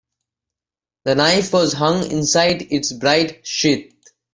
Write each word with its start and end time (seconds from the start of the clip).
The 1.05 1.13
knife 1.13 1.53
was 1.53 1.73
hung 1.73 2.09
inside 2.09 2.63
its 2.71 2.91
bright 2.91 3.45
sheath. 3.45 3.93